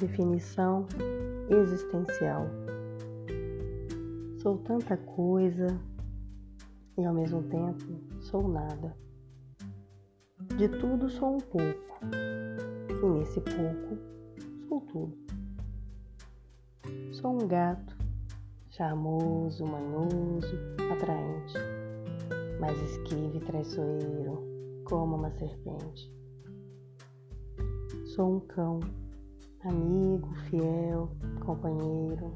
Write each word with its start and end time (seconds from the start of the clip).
Definição 0.00 0.86
existencial. 1.50 2.46
Sou 4.38 4.56
tanta 4.56 4.96
coisa 4.96 5.66
e 6.96 7.04
ao 7.04 7.12
mesmo 7.12 7.42
tempo 7.42 7.84
sou 8.18 8.48
nada. 8.48 8.96
De 10.56 10.70
tudo 10.70 11.10
sou 11.10 11.34
um 11.34 11.38
pouco, 11.38 12.00
e 12.88 13.06
nesse 13.10 13.42
pouco 13.42 13.98
sou 14.66 14.80
tudo. 14.80 15.18
Sou 17.12 17.32
um 17.32 17.46
gato, 17.46 17.94
charmoso, 18.70 19.66
manhoso, 19.66 20.56
atraente, 20.94 21.58
mas 22.58 22.80
esquivo 22.80 23.36
e 23.36 23.40
traiçoeiro, 23.40 24.82
como 24.86 25.16
uma 25.16 25.30
serpente. 25.32 26.10
Sou 28.06 28.36
um 28.36 28.40
cão, 28.40 28.80
amigo, 29.64 30.34
fiel, 30.48 31.10
companheiro, 31.44 32.34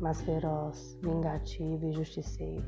mas 0.00 0.20
feroz, 0.22 0.98
vingativo 1.02 1.86
e 1.86 1.92
justiceiro. 1.92 2.64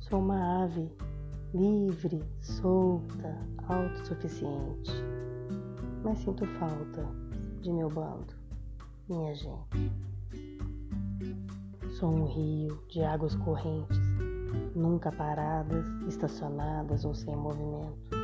Sou 0.00 0.18
uma 0.18 0.64
ave 0.64 0.90
livre, 1.54 2.20
solta, 2.40 3.38
autossuficiente, 3.68 4.92
mas 6.02 6.18
sinto 6.18 6.44
falta 6.58 7.06
de 7.60 7.72
meu 7.72 7.88
bando, 7.88 8.34
minha 9.08 9.34
gente. 9.34 9.92
Sou 11.92 12.10
um 12.10 12.24
rio 12.24 12.82
de 12.88 13.02
águas 13.02 13.36
correntes, 13.36 13.98
nunca 14.74 15.12
paradas, 15.12 15.86
estacionadas 16.08 17.04
ou 17.04 17.14
sem 17.14 17.36
movimento, 17.36 18.19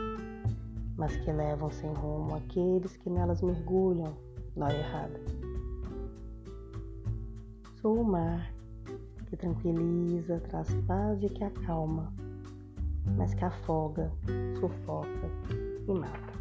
mas 0.96 1.16
que 1.16 1.32
levam 1.32 1.70
sem 1.70 1.92
rumo 1.92 2.36
aqueles 2.36 2.96
que 2.96 3.10
nelas 3.10 3.42
mergulham 3.42 4.16
na 4.56 4.66
hora 4.66 4.78
errada. 4.78 5.20
Sou 7.80 8.00
o 8.00 8.04
mar 8.04 8.52
que 9.26 9.36
tranquiliza, 9.36 10.40
traz 10.40 10.72
paz 10.86 11.22
e 11.22 11.28
que 11.28 11.44
acalma 11.44 12.12
mas 13.14 13.34
que 13.34 13.44
afoga, 13.44 14.10
sufoca 14.58 15.30
e 15.86 15.94
mata. 15.94 16.36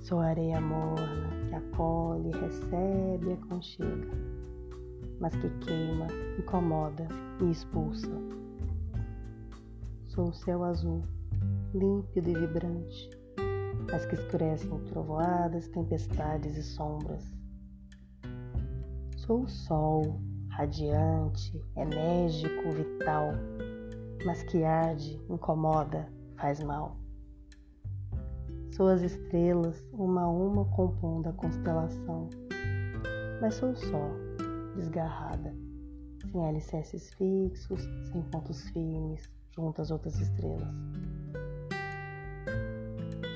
Sou 0.00 0.20
areia 0.20 0.60
morna 0.60 1.30
que 1.48 1.54
acolhe, 1.54 2.30
recebe 2.32 3.30
e 3.30 3.32
aconchega, 3.32 4.10
mas 5.20 5.34
que 5.36 5.48
queima, 5.60 6.06
incomoda 6.38 7.08
e 7.40 7.50
expulsa. 7.50 8.10
Sou 10.08 10.28
o 10.28 10.34
céu 10.34 10.64
azul, 10.64 11.02
límpido 11.74 12.30
e 12.30 12.34
vibrante, 12.34 13.10
mas 13.90 14.04
que 14.06 14.14
escurece 14.14 14.66
em 14.66 14.78
trovoadas, 14.84 15.68
tempestades 15.68 16.56
e 16.56 16.62
sombras. 16.62 17.24
Sou 19.16 19.42
o 19.42 19.48
sol, 19.48 20.20
radiante, 20.50 21.60
enérgico, 21.76 22.70
vital, 22.72 23.32
mas 24.24 24.42
que 24.44 24.64
arde, 24.64 25.20
incomoda, 25.30 26.08
faz 26.36 26.62
mal. 26.62 26.96
Sou 28.72 28.88
as 28.88 29.02
estrelas, 29.02 29.86
uma 29.92 30.22
a 30.22 30.28
uma 30.28 30.64
compondo 30.66 31.28
a 31.28 31.32
constelação, 31.32 32.28
mas 33.40 33.54
sou 33.54 33.74
só, 33.76 34.10
desgarrada, 34.74 35.54
sem 36.30 36.48
alicerces 36.48 37.12
fixos, 37.14 37.82
sem 38.10 38.22
pontos 38.30 38.62
firmes, 38.70 39.30
junto 39.54 39.82
às 39.82 39.90
outras 39.90 40.18
estrelas. 40.18 40.74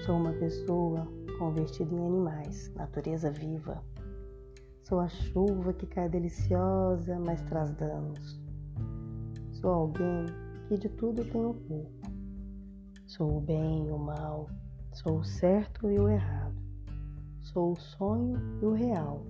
Sou 0.06 0.18
uma 0.18 0.32
pessoa 0.34 1.04
convertida 1.36 1.92
em 1.92 2.06
animais, 2.06 2.72
natureza 2.76 3.28
viva. 3.28 3.82
Sou 4.84 5.00
a 5.00 5.08
chuva 5.08 5.72
que 5.72 5.84
cai 5.84 6.08
deliciosa, 6.08 7.18
mas 7.18 7.42
traz 7.42 7.72
danos. 7.72 8.40
Sou 9.50 9.68
alguém 9.68 10.26
que 10.68 10.78
de 10.78 10.88
tudo 10.90 11.24
tenho 11.24 11.52
pouco. 11.54 11.90
Sou 13.04 13.38
o 13.38 13.40
bem 13.40 13.88
e 13.88 13.90
o 13.90 13.98
mal, 13.98 14.48
sou 14.92 15.18
o 15.18 15.24
certo 15.24 15.90
e 15.90 15.98
o 15.98 16.08
errado, 16.08 16.54
sou 17.40 17.72
o 17.72 17.76
sonho 17.76 18.36
e 18.62 18.64
o 18.64 18.74
real, 18.74 19.26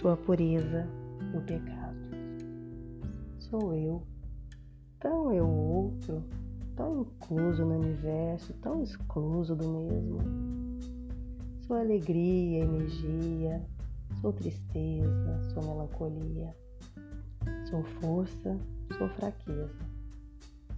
sou 0.00 0.12
a 0.12 0.16
pureza 0.16 0.86
e 1.34 1.36
o 1.36 1.42
pecado. 1.42 1.98
Sou 3.40 3.74
eu, 3.74 4.06
tão 5.00 5.32
eu 5.32 5.48
outro, 5.48 6.22
tão 6.76 7.02
incluso 7.02 7.64
no 7.64 7.78
universo, 7.78 8.52
tão 8.54 8.82
excluso 8.82 9.54
do 9.54 9.68
mesmo. 9.68 10.18
Sou 11.66 11.76
alegria, 11.76 12.64
energia, 12.64 13.64
sou 14.20 14.32
tristeza, 14.32 15.42
sou 15.52 15.62
melancolia, 15.62 16.54
sou 17.68 17.82
força, 17.84 18.58
sou 18.98 19.08
fraqueza. 19.10 19.90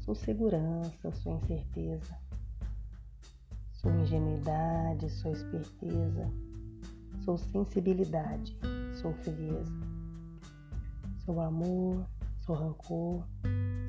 Sou 0.04 0.16
segurança, 0.16 1.12
sou 1.12 1.36
incerteza. 1.36 2.16
Sou 3.70 3.92
ingenuidade, 3.92 5.08
sou 5.08 5.32
esperteza. 5.32 6.28
Sou 7.25 7.38
sensibilidade, 7.38 8.58
sou 9.00 9.12
frieza. 9.12 9.72
Sou 11.25 11.41
amor, 11.41 12.04
sou 12.41 12.56
rancor. 12.56 13.25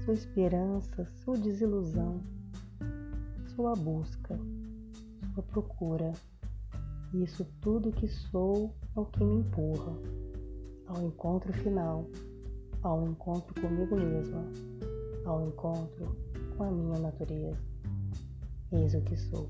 Sou 0.05 0.13
esperança, 0.13 1.07
sou 1.23 1.37
desilusão. 1.37 2.21
Sou 3.55 3.67
a 3.67 3.73
busca, 3.73 4.37
sou 5.33 5.43
a 5.43 5.51
procura. 5.51 6.11
E 7.13 7.23
isso 7.23 7.45
tudo 7.61 7.91
que 7.91 8.07
sou 8.07 8.73
é 8.95 8.99
o 8.99 9.05
que 9.05 9.23
me 9.23 9.35
empurra 9.35 9.93
ao 10.87 11.03
encontro 11.03 11.53
final, 11.53 12.05
ao 12.81 13.07
encontro 13.07 13.53
comigo 13.61 13.95
mesma 13.95 14.43
ao 15.25 15.47
encontro 15.47 16.15
com 16.57 16.63
a 16.63 16.71
minha 16.71 16.99
natureza. 16.99 17.57
Eis 18.71 18.93
o 18.93 19.01
que 19.01 19.15
sou. 19.15 19.49